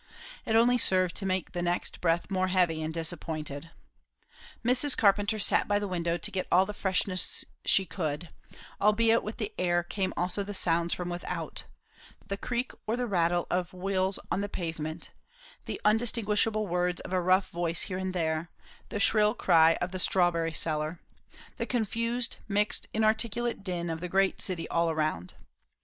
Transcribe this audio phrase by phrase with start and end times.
[0.47, 3.69] It only served to make the next breath more heavy and disappointing.
[4.65, 4.97] Mrs.
[4.97, 8.29] Carpenter sat by the window to get all the freshness she could;
[8.81, 11.65] albeit with the air came also the sounds from without;
[12.25, 15.11] the creak or the rattle of wheels on the pavement,
[15.67, 18.49] the undistinguishable words of a rough voice here and there,
[18.89, 20.99] the shrill cry of the strawberry seller,
[21.57, 25.35] the confused, mixed, inarticulate din of the great city all around.